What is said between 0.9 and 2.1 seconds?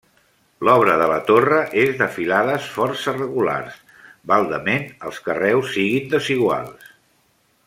de la torre és de